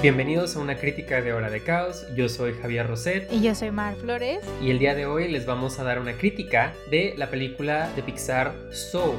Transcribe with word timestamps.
Bienvenidos 0.00 0.54
a 0.54 0.60
una 0.60 0.76
crítica 0.76 1.20
de 1.22 1.32
Hora 1.32 1.50
de 1.50 1.64
Caos. 1.64 2.06
Yo 2.14 2.28
soy 2.28 2.54
Javier 2.54 2.86
Roset. 2.86 3.32
Y 3.32 3.42
yo 3.42 3.52
soy 3.56 3.72
Mar 3.72 3.96
Flores. 3.96 4.38
Y 4.62 4.70
el 4.70 4.78
día 4.78 4.94
de 4.94 5.06
hoy 5.06 5.26
les 5.26 5.44
vamos 5.44 5.80
a 5.80 5.82
dar 5.82 5.98
una 5.98 6.16
crítica 6.16 6.72
de 6.88 7.14
la 7.16 7.30
película 7.30 7.90
de 7.96 8.04
Pixar 8.04 8.54
Soul, 8.70 9.18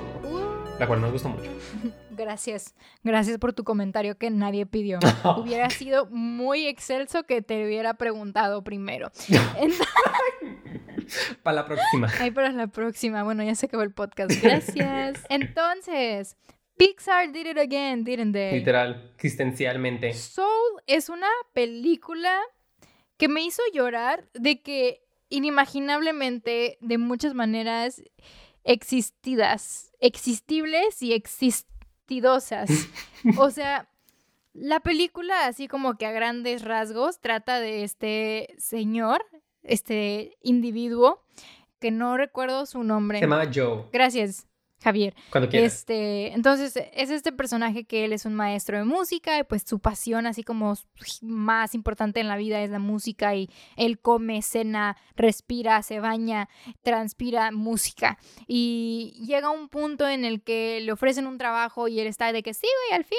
la 0.79 0.87
cual 0.87 1.01
nos 1.01 1.11
gustó 1.11 1.27
mucho. 1.27 1.51
Gracias, 2.11 2.75
gracias 3.01 3.37
por 3.37 3.53
tu 3.53 3.63
comentario 3.63 4.17
que 4.17 4.29
nadie 4.29 4.65
pidió. 4.65 4.99
hubiera 5.37 5.69
sido 5.69 6.05
muy 6.07 6.67
excelso 6.67 7.23
que 7.23 7.41
te 7.41 7.65
hubiera 7.65 7.93
preguntado 7.93 8.61
primero. 8.61 9.09
para 11.43 11.55
la 11.55 11.65
próxima. 11.65 12.09
Ay, 12.19 12.31
para 12.31 12.51
la 12.51 12.67
próxima. 12.67 13.23
Bueno, 13.23 13.41
ya 13.43 13.55
se 13.55 13.67
acabó 13.67 13.83
el 13.83 13.93
podcast. 13.93 14.31
Gracias. 14.41 15.23
Entonces, 15.29 16.35
Pixar 16.79 17.33
did 17.33 17.45
it 17.45 17.57
again, 17.57 18.05
didn't 18.05 18.31
they? 18.31 18.53
Literal, 18.53 19.11
existencialmente. 19.15 20.13
Soul 20.13 20.81
es 20.87 21.09
una 21.09 21.27
película 21.51 22.39
que 23.17 23.27
me 23.27 23.43
hizo 23.43 23.61
llorar 23.73 24.29
de 24.33 24.61
que 24.61 25.03
inimaginablemente, 25.27 26.77
de 26.79 26.97
muchas 26.97 27.33
maneras, 27.33 28.01
existidas, 28.63 29.91
existibles 29.99 31.01
y 31.01 31.11
existidosas. 31.11 32.69
o 33.37 33.51
sea, 33.51 33.89
la 34.53 34.79
película, 34.79 35.47
así 35.47 35.67
como 35.67 35.97
que 35.97 36.05
a 36.05 36.13
grandes 36.13 36.63
rasgos, 36.63 37.19
trata 37.19 37.59
de 37.59 37.83
este 37.83 38.55
señor, 38.57 39.25
este 39.63 40.37
individuo, 40.41 41.25
que 41.81 41.91
no 41.91 42.15
recuerdo 42.15 42.65
su 42.65 42.83
nombre. 42.83 43.19
Se 43.19 43.25
llama 43.25 43.51
Joe. 43.53 43.83
Gracias. 43.91 44.48
Javier. 44.81 45.13
Cuando 45.31 45.49
quieras. 45.49 45.73
Este, 45.73 46.33
entonces, 46.33 46.75
es 46.93 47.09
este 47.09 47.31
personaje 47.31 47.83
que 47.83 48.05
él 48.05 48.13
es 48.13 48.25
un 48.25 48.33
maestro 48.33 48.77
de 48.77 48.85
música 48.85 49.37
y 49.37 49.43
pues 49.43 49.63
su 49.65 49.79
pasión 49.79 50.25
así 50.25 50.43
como 50.43 50.75
más 51.21 51.75
importante 51.75 52.19
en 52.19 52.27
la 52.27 52.37
vida 52.37 52.61
es 52.61 52.69
la 52.69 52.79
música 52.79 53.35
y 53.35 53.49
él 53.75 53.99
come, 53.99 54.41
cena, 54.41 54.95
respira, 55.15 55.81
se 55.83 55.99
baña, 55.99 56.49
transpira 56.81 57.51
música. 57.51 58.17
Y 58.47 59.21
llega 59.25 59.49
un 59.49 59.69
punto 59.69 60.07
en 60.07 60.23
el 60.23 60.41
que 60.41 60.79
le 60.81 60.91
ofrecen 60.91 61.27
un 61.27 61.37
trabajo 61.37 61.87
y 61.87 61.99
él 61.99 62.07
está 62.07 62.31
de 62.31 62.43
que 62.43 62.53
sí, 62.53 62.67
güey, 62.87 62.99
al 62.99 63.05
fin. 63.05 63.17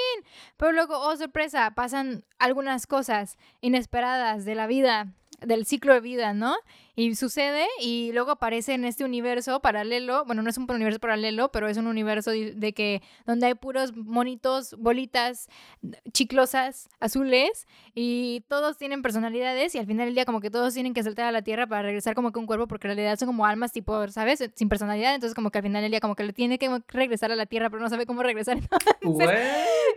Pero 0.57 0.71
luego, 0.71 0.99
oh 0.99 1.15
sorpresa, 1.15 1.71
pasan 1.75 2.25
algunas 2.39 2.87
cosas 2.87 3.37
inesperadas 3.61 4.45
de 4.45 4.55
la 4.55 4.67
vida 4.67 5.13
del 5.41 5.65
ciclo 5.65 5.93
de 5.93 6.01
vida, 6.01 6.33
¿no? 6.33 6.55
Y 6.95 7.15
sucede 7.15 7.67
y 7.79 8.11
luego 8.13 8.31
aparece 8.31 8.73
en 8.73 8.83
este 8.83 9.05
universo 9.05 9.61
paralelo, 9.61 10.25
bueno, 10.25 10.41
no 10.41 10.49
es 10.49 10.57
un 10.57 10.69
universo 10.69 10.99
paralelo, 10.99 11.51
pero 11.51 11.67
es 11.67 11.77
un 11.77 11.87
universo 11.87 12.31
de 12.31 12.73
que 12.73 13.01
donde 13.25 13.47
hay 13.47 13.53
puros 13.53 13.95
monitos, 13.95 14.75
bolitas 14.77 15.47
chiclosas, 16.11 16.89
azules 16.99 17.65
y 17.95 18.43
todos 18.49 18.77
tienen 18.77 19.01
personalidades 19.01 19.73
y 19.75 19.79
al 19.79 19.85
final 19.85 20.07
del 20.07 20.15
día 20.15 20.25
como 20.25 20.41
que 20.41 20.49
todos 20.49 20.73
tienen 20.73 20.93
que 20.93 21.01
saltar 21.01 21.25
a 21.25 21.31
la 21.31 21.41
tierra 21.41 21.65
para 21.65 21.83
regresar 21.83 22.13
como 22.13 22.31
que 22.31 22.39
un 22.39 22.45
cuerpo 22.45 22.67
porque 22.67 22.87
en 22.87 22.95
realidad 22.95 23.17
son 23.17 23.27
como 23.27 23.45
almas 23.45 23.71
tipo, 23.71 24.07
¿sabes? 24.09 24.43
Sin 24.55 24.67
personalidad, 24.67 25.15
entonces 25.15 25.33
como 25.33 25.49
que 25.49 25.59
al 25.59 25.63
final 25.63 25.81
del 25.81 25.91
día 25.91 26.01
como 26.01 26.15
que 26.15 26.23
le 26.23 26.33
tiene 26.33 26.59
que 26.59 26.69
regresar 26.89 27.31
a 27.31 27.35
la 27.35 27.45
tierra 27.45 27.69
pero 27.69 27.81
no 27.81 27.89
sabe 27.89 28.05
cómo 28.05 28.21
regresar. 28.23 28.57
Entonces, 29.01 29.39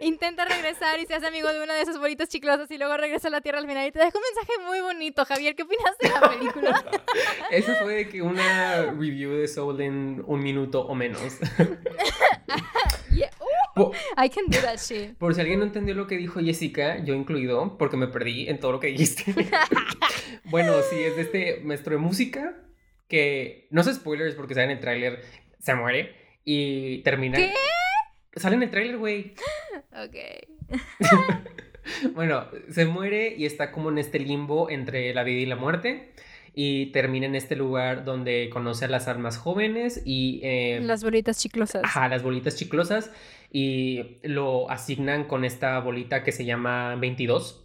intenta 0.00 0.44
regresar 0.44 0.98
y 1.00 1.06
se 1.06 1.14
hace 1.14 1.26
amigo 1.26 1.52
de 1.52 1.62
una 1.62 1.74
de 1.74 1.82
esas 1.82 1.98
bolitas 1.98 2.28
chiclosas 2.28 2.70
y 2.70 2.78
luego 2.78 2.96
regresa 2.96 3.28
a 3.28 3.30
la 3.30 3.40
tierra 3.40 3.58
al 3.58 3.66
final 3.66 3.86
y 3.86 3.92
te 3.92 3.98
deja 3.98 4.16
un 4.16 4.24
mensaje 4.34 4.66
muy 4.66 4.80
bonito. 4.80 5.24
Javier, 5.24 5.54
¿qué 5.54 5.62
opinas 5.62 5.98
de 6.00 6.08
la 6.08 6.20
película? 6.20 6.83
Eso 7.50 7.74
fue 7.82 7.94
de 7.94 8.08
que 8.08 8.22
una 8.22 8.92
review 8.92 9.32
de 9.32 9.48
Soul 9.48 9.80
en 9.80 10.22
un 10.26 10.42
minuto 10.42 10.86
o 10.86 10.94
menos. 10.94 11.20
I 14.16 14.28
can 14.28 14.44
do 14.48 14.60
that 14.60 14.78
shit. 14.78 15.16
Por 15.18 15.34
si 15.34 15.40
alguien 15.40 15.58
no 15.58 15.64
entendió 15.64 15.94
lo 15.94 16.06
que 16.06 16.16
dijo 16.16 16.40
Jessica, 16.40 17.02
yo 17.04 17.14
incluido, 17.14 17.76
porque 17.76 17.96
me 17.96 18.06
perdí 18.06 18.48
en 18.48 18.60
todo 18.60 18.72
lo 18.72 18.80
que 18.80 18.88
dijiste. 18.88 19.24
bueno, 20.44 20.74
sí, 20.90 21.00
es 21.00 21.16
de 21.16 21.22
este 21.22 21.60
maestro 21.64 21.96
de 21.96 21.98
música 21.98 22.56
que, 23.08 23.66
no 23.70 23.82
sé 23.82 23.94
spoilers 23.94 24.34
porque 24.34 24.54
sale 24.54 24.66
en 24.66 24.72
el 24.72 24.80
tráiler, 24.80 25.22
se 25.58 25.74
muere 25.74 26.14
y 26.44 27.02
termina... 27.02 27.36
¿Qué? 27.36 27.52
Sale 28.36 28.56
en 28.56 28.62
el 28.62 28.70
tráiler, 28.70 28.98
güey. 28.98 29.34
Ok. 29.92 30.16
bueno, 32.14 32.46
se 32.70 32.84
muere 32.84 33.34
y 33.36 33.46
está 33.46 33.70
como 33.70 33.90
en 33.90 33.98
este 33.98 34.18
limbo 34.18 34.70
entre 34.70 35.12
la 35.14 35.22
vida 35.22 35.40
y 35.40 35.46
la 35.46 35.56
muerte 35.56 36.12
y 36.54 36.86
termina 36.86 37.26
en 37.26 37.34
este 37.34 37.56
lugar 37.56 38.04
donde 38.04 38.48
conoce 38.52 38.84
a 38.84 38.88
las 38.88 39.08
armas 39.08 39.36
jóvenes 39.36 40.02
y... 40.04 40.40
Eh, 40.42 40.80
las 40.82 41.02
bolitas 41.02 41.38
chiclosas. 41.38 41.82
Ajá, 41.84 42.08
las 42.08 42.22
bolitas 42.22 42.56
chiclosas 42.56 43.10
y 43.50 44.18
lo 44.22 44.70
asignan 44.70 45.24
con 45.24 45.44
esta 45.44 45.78
bolita 45.80 46.22
que 46.22 46.32
se 46.32 46.44
llama 46.44 46.94
22 46.96 47.64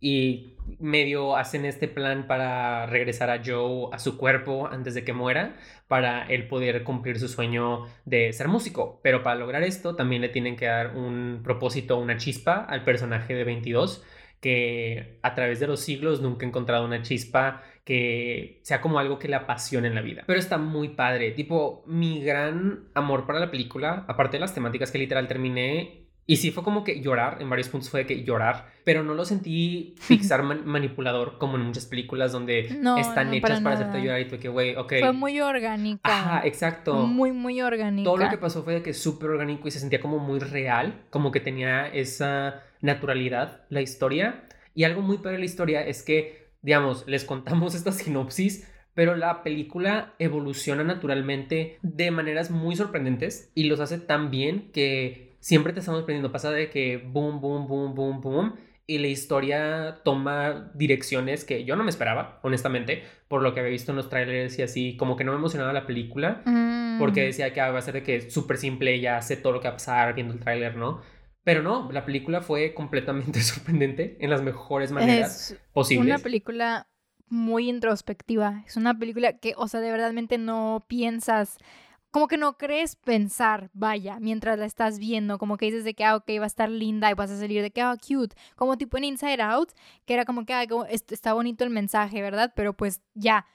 y 0.00 0.54
medio 0.78 1.36
hacen 1.36 1.64
este 1.64 1.88
plan 1.88 2.26
para 2.26 2.86
regresar 2.86 3.30
a 3.30 3.42
Joe 3.44 3.88
a 3.92 3.98
su 3.98 4.16
cuerpo 4.16 4.68
antes 4.68 4.94
de 4.94 5.04
que 5.04 5.12
muera 5.12 5.56
para 5.88 6.26
él 6.26 6.46
poder 6.46 6.84
cumplir 6.84 7.18
su 7.18 7.28
sueño 7.28 7.86
de 8.04 8.32
ser 8.32 8.48
músico. 8.48 9.00
Pero 9.02 9.22
para 9.22 9.36
lograr 9.36 9.62
esto 9.62 9.96
también 9.96 10.22
le 10.22 10.28
tienen 10.28 10.56
que 10.56 10.66
dar 10.66 10.96
un 10.96 11.40
propósito, 11.42 11.98
una 11.98 12.16
chispa 12.16 12.64
al 12.64 12.84
personaje 12.84 13.34
de 13.34 13.44
22 13.44 14.04
que 14.40 15.18
a 15.22 15.34
través 15.34 15.58
de 15.58 15.66
los 15.66 15.80
siglos 15.80 16.20
nunca 16.20 16.44
he 16.44 16.48
encontrado 16.48 16.84
una 16.84 17.02
chispa 17.02 17.62
que 17.88 18.60
sea 18.64 18.82
como 18.82 18.98
algo 18.98 19.18
que 19.18 19.28
le 19.28 19.36
apasione 19.36 19.88
en 19.88 19.94
la 19.94 20.02
vida. 20.02 20.24
Pero 20.26 20.38
está 20.38 20.58
muy 20.58 20.90
padre. 20.90 21.30
Tipo, 21.30 21.84
mi 21.86 22.22
gran 22.22 22.80
amor 22.92 23.26
para 23.26 23.40
la 23.40 23.50
película, 23.50 24.04
aparte 24.06 24.36
de 24.36 24.42
las 24.42 24.52
temáticas 24.52 24.92
que 24.92 24.98
literal 24.98 25.26
terminé 25.26 26.06
y 26.26 26.36
sí 26.36 26.50
fue 26.50 26.62
como 26.62 26.84
que 26.84 27.00
llorar, 27.00 27.38
en 27.40 27.48
varios 27.48 27.70
puntos 27.70 27.88
fue 27.88 28.04
que 28.04 28.24
llorar, 28.24 28.66
pero 28.84 29.02
no 29.02 29.14
lo 29.14 29.24
sentí 29.24 29.94
fixar 30.00 30.42
manipulador 30.42 31.38
como 31.38 31.56
en 31.56 31.62
muchas 31.62 31.86
películas 31.86 32.30
donde 32.30 32.66
están 32.98 33.32
hechas 33.32 33.62
para, 33.62 33.76
hacerte 33.76 34.02
llorar 34.02 34.20
y 34.20 34.28
tú 34.28 34.38
que, 34.38 34.50
güey, 34.50 34.76
ok. 34.76 34.92
Fue 35.00 35.12
muy 35.14 35.40
orgánica. 35.40 36.00
Ajá, 36.02 36.46
exacto. 36.46 37.06
Muy, 37.06 37.32
muy 37.32 37.62
orgánica. 37.62 38.04
Todo 38.04 38.18
lo 38.18 38.28
que 38.28 38.36
pasó 38.36 38.64
fue 38.64 38.74
de 38.74 38.82
que 38.82 38.92
súper 38.92 39.30
orgánico 39.30 39.66
y 39.66 39.70
se 39.70 39.80
sentía 39.80 40.00
como 40.00 40.18
muy 40.18 40.40
real, 40.40 41.06
como 41.08 41.32
que 41.32 41.40
tenía 41.40 41.88
esa 41.88 42.64
naturalidad 42.82 43.62
la 43.70 43.80
historia. 43.80 44.44
Y 44.74 44.84
algo 44.84 45.00
muy 45.00 45.16
padre 45.16 45.36
de 45.36 45.38
la 45.38 45.46
historia 45.46 45.86
es 45.86 46.02
que 46.02 46.47
digamos, 46.62 47.04
les 47.06 47.24
contamos 47.24 47.74
esta 47.76 47.92
sinopsis, 47.92 48.68
pero 48.94 49.14
la 49.14 49.42
película 49.42 50.14
evoluciona 50.18 50.82
naturalmente 50.82 51.78
de 51.82 52.10
maneras 52.10 52.50
muy 52.50 52.74
sorprendentes 52.74 53.52
y 53.54 53.64
los 53.64 53.80
hace 53.80 53.98
tan 53.98 54.30
bien 54.30 54.70
que 54.72 55.36
siempre 55.40 55.72
te 55.72 55.80
estamos 55.80 56.02
aprendiendo. 56.02 56.32
Pasa 56.32 56.50
de 56.50 56.68
que 56.70 56.96
boom, 56.96 57.40
boom, 57.40 57.68
boom, 57.68 57.94
boom, 57.94 58.20
boom. 58.20 58.54
Y 58.86 58.98
la 58.98 59.08
historia 59.08 59.98
toma 60.02 60.72
direcciones 60.74 61.44
que 61.44 61.64
yo 61.64 61.76
no 61.76 61.84
me 61.84 61.90
esperaba, 61.90 62.40
honestamente, 62.42 63.04
por 63.28 63.42
lo 63.42 63.52
que 63.52 63.60
había 63.60 63.70
visto 63.70 63.92
en 63.92 63.96
los 63.96 64.08
trailers 64.08 64.58
y 64.58 64.62
así, 64.62 64.96
como 64.96 65.14
que 65.14 65.24
no 65.24 65.32
me 65.32 65.38
emocionaba 65.38 65.74
la 65.74 65.86
película, 65.86 66.40
porque 66.98 67.20
mm. 67.20 67.26
decía 67.26 67.52
que 67.52 67.60
ah, 67.60 67.70
va 67.70 67.80
a 67.80 67.82
ser 67.82 67.94
de 67.94 68.02
que 68.02 68.30
súper 68.30 68.56
simple, 68.56 68.98
ya 68.98 69.20
sé 69.20 69.36
todo 69.36 69.52
lo 69.52 69.60
que 69.60 69.68
va 69.68 69.74
a 69.74 69.76
pasar 69.76 70.14
viendo 70.14 70.32
el 70.32 70.40
tráiler, 70.40 70.76
¿no? 70.76 71.02
Pero 71.48 71.62
no, 71.62 71.90
la 71.92 72.04
película 72.04 72.42
fue 72.42 72.74
completamente 72.74 73.40
sorprendente 73.40 74.18
en 74.20 74.28
las 74.28 74.42
mejores 74.42 74.92
maneras 74.92 75.52
es 75.52 75.58
posibles. 75.72 76.06
Una 76.06 76.18
película 76.18 76.88
muy 77.28 77.70
introspectiva. 77.70 78.64
Es 78.66 78.76
una 78.76 78.98
película 78.98 79.38
que, 79.38 79.54
o 79.56 79.66
sea, 79.66 79.80
de 79.80 79.90
verdadmente 79.90 80.36
no 80.36 80.84
piensas, 80.88 81.56
como 82.10 82.28
que 82.28 82.36
no 82.36 82.58
crees 82.58 82.96
pensar, 82.96 83.70
vaya, 83.72 84.18
mientras 84.20 84.58
la 84.58 84.66
estás 84.66 84.98
viendo, 84.98 85.38
como 85.38 85.56
que 85.56 85.64
dices 85.64 85.84
de 85.84 85.94
que, 85.94 86.04
ah, 86.04 86.16
ok, 86.16 86.28
va 86.38 86.44
a 86.44 86.48
estar 86.48 86.68
linda 86.68 87.10
y 87.10 87.14
vas 87.14 87.30
a 87.30 87.38
salir 87.38 87.62
de 87.62 87.70
que, 87.70 87.80
ah, 87.80 87.96
cute, 87.96 88.36
como 88.54 88.76
tipo 88.76 88.98
en 88.98 89.04
Inside 89.04 89.40
Out, 89.40 89.72
que 90.04 90.12
era 90.12 90.26
como 90.26 90.44
que, 90.44 90.52
ah, 90.52 90.66
está 90.90 91.32
bonito 91.32 91.64
el 91.64 91.70
mensaje, 91.70 92.20
¿verdad? 92.20 92.52
Pero 92.54 92.74
pues 92.74 93.00
ya, 93.14 93.46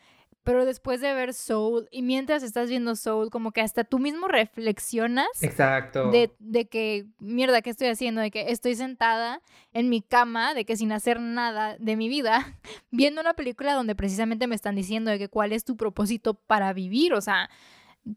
pero 0.43 0.65
después 0.65 0.99
de 1.01 1.13
ver 1.13 1.33
Soul 1.33 1.87
y 1.89 2.01
mientras 2.01 2.43
estás 2.43 2.69
viendo 2.69 2.95
Soul, 2.95 3.29
como 3.29 3.51
que 3.51 3.61
hasta 3.61 3.83
tú 3.83 3.99
mismo 3.99 4.27
reflexionas. 4.27 5.27
Exacto. 5.41 6.11
De, 6.11 6.31
de, 6.39 6.67
que, 6.67 7.05
mierda, 7.19 7.61
¿qué 7.61 7.69
estoy 7.69 7.87
haciendo? 7.87 8.21
De 8.21 8.29
que 8.29 8.51
estoy 8.51 8.75
sentada 8.75 9.41
en 9.71 9.89
mi 9.89 10.01
cama, 10.01 10.53
de 10.53 10.65
que 10.65 10.75
sin 10.75 10.91
hacer 10.91 11.19
nada 11.19 11.77
de 11.79 11.95
mi 11.95 12.09
vida, 12.09 12.57
viendo 12.91 13.21
una 13.21 13.33
película 13.33 13.73
donde 13.73 13.95
precisamente 13.95 14.47
me 14.47 14.55
están 14.55 14.75
diciendo 14.75 15.11
de 15.11 15.19
que 15.19 15.29
cuál 15.29 15.53
es 15.53 15.63
tu 15.63 15.77
propósito 15.77 16.33
para 16.33 16.73
vivir. 16.73 17.13
O 17.13 17.21
sea, 17.21 17.49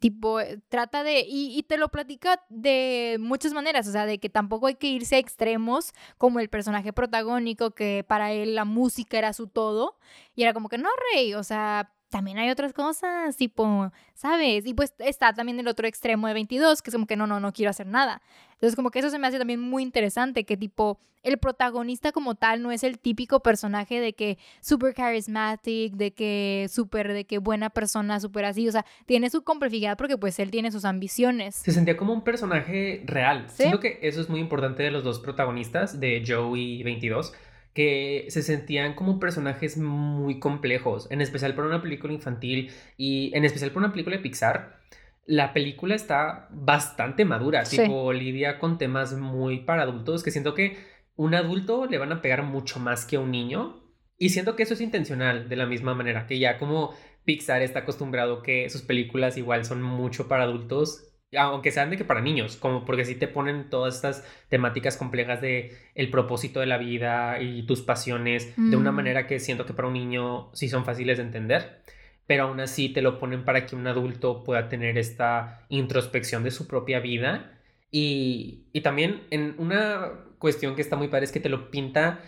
tipo, 0.00 0.40
eh, 0.40 0.60
trata 0.68 1.04
de, 1.04 1.20
y, 1.20 1.56
y, 1.56 1.62
te 1.62 1.76
lo 1.76 1.88
platica 1.90 2.42
de 2.48 3.18
muchas 3.20 3.52
maneras, 3.52 3.86
o 3.86 3.92
sea, 3.92 4.04
de 4.06 4.18
que 4.18 4.28
tampoco 4.28 4.66
hay 4.66 4.74
que 4.74 4.88
irse 4.88 5.16
a 5.16 5.18
extremos 5.18 5.92
como 6.18 6.40
el 6.40 6.48
personaje 6.48 6.92
protagónico, 6.92 7.70
que 7.70 8.04
para 8.06 8.32
él 8.32 8.56
la 8.56 8.64
música 8.64 9.18
era 9.18 9.32
su 9.32 9.46
todo, 9.46 9.96
y 10.34 10.42
era 10.42 10.52
como 10.52 10.68
que 10.68 10.78
no, 10.78 10.88
rey, 11.12 11.34
o 11.34 11.44
sea, 11.44 11.92
también 12.16 12.38
hay 12.38 12.48
otras 12.48 12.72
cosas, 12.72 13.36
tipo, 13.36 13.92
¿sabes? 14.14 14.64
Y 14.64 14.72
pues 14.72 14.94
está 15.00 15.34
también 15.34 15.60
el 15.60 15.68
otro 15.68 15.86
extremo 15.86 16.26
de 16.28 16.32
22, 16.32 16.80
que 16.80 16.88
es 16.88 16.94
como 16.94 17.06
que 17.06 17.14
no, 17.14 17.26
no, 17.26 17.40
no 17.40 17.52
quiero 17.52 17.68
hacer 17.68 17.86
nada. 17.86 18.22
Entonces 18.54 18.74
como 18.74 18.90
que 18.90 19.00
eso 19.00 19.10
se 19.10 19.18
me 19.18 19.26
hace 19.26 19.36
también 19.36 19.60
muy 19.60 19.82
interesante, 19.82 20.44
que 20.44 20.56
tipo, 20.56 20.98
el 21.22 21.36
protagonista 21.36 22.12
como 22.12 22.34
tal 22.34 22.62
no 22.62 22.72
es 22.72 22.84
el 22.84 22.98
típico 22.98 23.40
personaje 23.40 24.00
de 24.00 24.14
que 24.14 24.38
súper 24.62 24.94
charismatic, 24.94 25.92
de 25.92 26.12
que 26.12 26.68
súper, 26.70 27.12
de 27.12 27.26
que 27.26 27.36
buena 27.36 27.68
persona, 27.68 28.18
súper 28.18 28.46
así, 28.46 28.66
o 28.66 28.72
sea, 28.72 28.86
tiene 29.04 29.28
su 29.28 29.44
complejidad 29.44 29.98
porque 29.98 30.16
pues 30.16 30.38
él 30.38 30.50
tiene 30.50 30.72
sus 30.72 30.86
ambiciones. 30.86 31.56
Se 31.56 31.72
sentía 31.72 31.98
como 31.98 32.14
un 32.14 32.24
personaje 32.24 33.02
real. 33.04 33.44
Siento 33.50 33.80
que 33.80 33.98
eso 34.00 34.22
es 34.22 34.30
muy 34.30 34.40
importante 34.40 34.84
de 34.84 34.90
los 34.90 35.04
dos 35.04 35.18
protagonistas, 35.18 36.00
de 36.00 36.24
Joe 36.26 36.58
y 36.58 36.82
22 36.82 37.34
que 37.76 38.24
se 38.30 38.42
sentían 38.42 38.94
como 38.94 39.20
personajes 39.20 39.76
muy 39.76 40.38
complejos, 40.38 41.08
en 41.10 41.20
especial 41.20 41.54
para 41.54 41.68
una 41.68 41.82
película 41.82 42.14
infantil 42.14 42.70
y 42.96 43.30
en 43.36 43.44
especial 43.44 43.70
para 43.70 43.84
una 43.84 43.92
película 43.92 44.16
de 44.16 44.22
Pixar. 44.22 44.80
La 45.26 45.52
película 45.52 45.94
está 45.94 46.48
bastante 46.50 47.26
madura, 47.26 47.64
tipo 47.64 48.14
lidia 48.14 48.58
con 48.58 48.78
temas 48.78 49.12
muy 49.18 49.58
para 49.58 49.82
adultos 49.82 50.22
que 50.22 50.30
siento 50.30 50.54
que 50.54 50.78
un 51.16 51.34
adulto 51.34 51.84
le 51.84 51.98
van 51.98 52.12
a 52.12 52.22
pegar 52.22 52.44
mucho 52.44 52.80
más 52.80 53.04
que 53.04 53.16
a 53.16 53.20
un 53.20 53.30
niño 53.30 53.82
y 54.16 54.30
siento 54.30 54.56
que 54.56 54.62
eso 54.62 54.72
es 54.72 54.80
intencional 54.80 55.50
de 55.50 55.56
la 55.56 55.66
misma 55.66 55.94
manera 55.94 56.26
que 56.26 56.38
ya 56.38 56.56
como 56.56 56.94
Pixar 57.26 57.60
está 57.60 57.80
acostumbrado 57.80 58.42
que 58.42 58.70
sus 58.70 58.80
películas 58.80 59.36
igual 59.36 59.66
son 59.66 59.82
mucho 59.82 60.28
para 60.28 60.44
adultos, 60.44 61.05
aunque 61.36 61.70
sean 61.70 61.90
de 61.90 61.96
que 61.96 62.04
para 62.04 62.20
niños, 62.20 62.56
como 62.56 62.84
porque 62.84 63.04
si 63.04 63.14
te 63.14 63.28
ponen 63.28 63.68
todas 63.70 63.96
estas 63.96 64.24
temáticas 64.48 64.96
complejas 64.96 65.40
de 65.40 65.76
el 65.94 66.10
propósito 66.10 66.60
de 66.60 66.66
la 66.66 66.78
vida 66.78 67.40
y 67.40 67.64
tus 67.64 67.82
pasiones 67.82 68.54
de 68.56 68.76
una 68.76 68.92
mm. 68.92 68.96
manera 68.96 69.26
que 69.26 69.40
siento 69.40 69.66
que 69.66 69.74
para 69.74 69.88
un 69.88 69.94
niño 69.94 70.50
sí 70.54 70.68
son 70.68 70.84
fáciles 70.84 71.18
de 71.18 71.24
entender, 71.24 71.82
pero 72.26 72.44
aún 72.44 72.60
así 72.60 72.88
te 72.88 73.02
lo 73.02 73.18
ponen 73.18 73.44
para 73.44 73.66
que 73.66 73.76
un 73.76 73.86
adulto 73.86 74.44
pueda 74.44 74.68
tener 74.68 74.98
esta 74.98 75.66
introspección 75.68 76.44
de 76.44 76.50
su 76.50 76.66
propia 76.66 77.00
vida 77.00 77.60
y, 77.90 78.66
y 78.72 78.80
también 78.82 79.22
en 79.30 79.54
una 79.58 80.12
cuestión 80.38 80.76
que 80.76 80.82
está 80.82 80.96
muy 80.96 81.08
padre 81.08 81.24
es 81.24 81.32
que 81.32 81.40
te 81.40 81.48
lo 81.48 81.70
pinta 81.70 82.20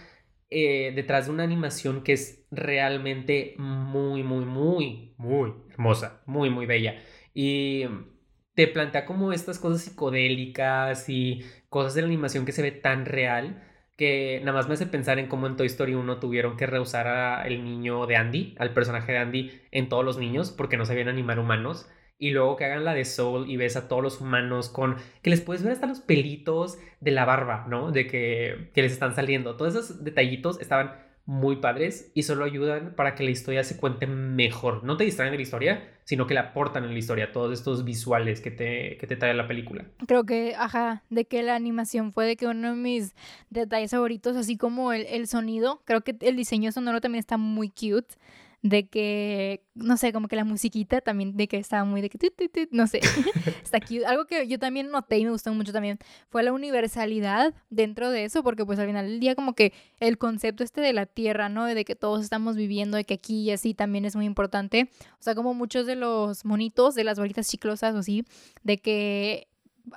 eh, 0.51 0.93
detrás 0.95 1.27
de 1.27 1.33
una 1.33 1.43
animación 1.43 2.03
que 2.03 2.15
es 2.15 2.47
realmente 2.51 3.55
muy, 3.59 4.23
muy, 4.23 4.47
muy, 4.47 5.13
muy 5.19 5.53
hermosa, 5.71 6.23
muy, 6.25 6.49
muy 6.49 6.65
bella. 6.65 7.03
Y 7.35 7.85
te 8.59 8.67
plantea 8.67 9.05
como 9.05 9.33
estas 9.33 9.61
cosas 9.61 9.83
psicodélicas 9.83 11.09
y 11.09 11.45
cosas 11.69 11.95
de 11.95 12.01
la 12.01 12.09
animación 12.09 12.45
que 12.45 12.51
se 12.51 12.61
ve 12.61 12.73
tan 12.73 13.07
real 13.07 13.63
que 13.97 14.41
nada 14.41 14.53
más 14.53 14.67
me 14.67 14.75
hace 14.75 14.87
pensar 14.87 15.21
en 15.21 15.29
cómo 15.29 15.47
en 15.47 15.55
Toy 15.55 15.69
Story 15.69 15.95
1 15.95 16.19
tuvieron 16.19 16.57
que 16.57 16.67
rehusar 16.67 17.07
al 17.07 17.65
niño 17.65 18.07
de 18.07 18.17
Andy, 18.17 18.57
al 18.59 18.75
personaje 18.75 19.13
de 19.13 19.19
Andy, 19.19 19.61
en 19.71 19.89
todos 19.89 20.05
los 20.05 20.19
niños 20.19 20.51
porque 20.51 20.77
no 20.77 20.87
sabían 20.87 21.07
animar 21.07 21.39
humanos 21.39 21.89
y 22.19 22.31
luego 22.31 22.57
que 22.57 22.65
hagan 22.65 22.85
la 22.85 22.95
de 22.95 23.05
Soul 23.05 23.49
y 23.49 23.57
ves 23.57 23.77
a 23.77 23.87
todos 23.87 24.03
los 24.03 24.21
humanos 24.21 24.71
con 24.71 24.97
que 25.23 25.31
les 25.31 25.41
puedes 25.41 25.63
ver 25.63 25.75
hasta 25.75 25.87
los 25.87 26.01
pelitos 26.01 26.81
de 26.99 27.13
la 27.13 27.25
barba, 27.25 27.65
¿no? 27.69 27.93
De 27.93 28.09
que, 28.09 28.73
que 28.75 28.83
les 28.83 28.91
están 28.91 29.15
saliendo. 29.15 29.57
Todos 29.57 29.77
esos 29.77 30.03
detallitos 30.03 30.61
estaban 30.61 30.95
muy 31.29 31.57
padres 31.57 32.11
y 32.15 32.23
solo 32.23 32.47
ayudan 32.47 32.95
para 32.97 33.15
que 33.15 33.23
la 33.23 33.31
historia 33.31 33.63
se 33.63 33.77
cuente 33.77 34.07
mejor. 34.07 34.83
No 34.83 34.97
te 34.97 35.05
distraen 35.05 35.31
de 35.31 35.37
la 35.37 35.43
historia, 35.43 35.87
sino 36.05 36.27
que 36.27 36.33
le 36.33 36.41
aportan 36.41 36.85
en 36.85 36.93
la 36.95 36.99
historia 36.99 37.33
todos 37.33 37.53
estos 37.53 37.85
visuales 37.85 38.41
que 38.41 38.51
te, 38.51 38.97
que 38.97 39.07
te 39.07 39.15
trae 39.15 39.35
la 39.35 39.47
película. 39.47 39.85
Creo 40.07 40.25
que, 40.25 40.55
ajá, 40.57 41.03
de 41.11 41.27
que 41.27 41.43
la 41.43 41.55
animación 41.55 42.15
fue 42.15 42.25
de 42.25 42.37
que 42.37 42.47
uno 42.47 42.71
de 42.71 42.77
mis 42.77 43.15
detalles 43.51 43.91
favoritos, 43.91 44.39
así 44.39 44.57
como 44.57 44.95
el, 44.95 45.05
el 45.05 45.27
sonido, 45.27 45.83
creo 45.85 46.01
que 46.01 46.17
el 46.19 46.35
diseño 46.35 46.73
sonoro 46.73 47.03
también 47.03 47.21
está 47.21 47.37
muy 47.37 47.69
cute 47.69 48.17
de 48.63 48.89
que, 48.89 49.65
no 49.75 49.97
sé, 49.97 50.13
como 50.13 50.27
que 50.29 50.37
la 50.37 50.45
musiquita 50.45 51.01
también, 51.01 51.37
de 51.37 51.47
que 51.47 51.59
estaba 51.59 51.85
muy 51.85 52.01
de 52.01 52.11
que, 52.11 52.19
no 52.71 52.87
sé, 52.87 53.01
está 53.63 53.77
aquí. 53.77 54.03
Algo 54.05 54.27
que 54.27 54.47
yo 54.49 54.59
también 54.59 54.91
noté 54.91 55.19
y 55.19 55.25
me 55.25 55.31
gustó 55.31 55.53
mucho 55.55 55.73
también 55.73 55.99
fue 56.29 56.43
la 56.43 56.53
universalidad 56.53 57.55
dentro 57.71 58.11
de 58.11 58.25
eso, 58.25 58.43
porque 58.43 58.65
pues 58.65 58.79
al 58.79 58.87
final 58.87 59.07
del 59.07 59.21
día 59.21 59.35
como 59.35 59.55
que 59.55 59.73
el 60.01 60.19
concepto 60.19 60.65
este 60.65 60.81
de 60.81 60.93
la 60.93 61.07
tierra, 61.07 61.49
¿no? 61.49 61.67
De 61.67 61.85
que 61.85 61.95
todos 61.95 62.23
estamos 62.23 62.57
viviendo, 62.57 62.97
de 62.97 63.05
que 63.05 63.15
aquí 63.15 63.43
y 63.43 63.51
así 63.53 63.75
también 63.75 64.05
es 64.05 64.17
muy 64.17 64.27
importante. 64.27 64.91
O 65.13 65.23
sea, 65.23 65.35
como 65.35 65.55
muchos 65.55 65.87
de 65.87 65.95
los 65.95 66.45
monitos, 66.45 66.95
de 66.95 67.05
las 67.05 67.19
bolitas 67.19 67.49
chiclosas 67.49 67.95
o 67.95 67.99
así, 67.99 68.25
de 68.65 68.79
que 68.79 69.49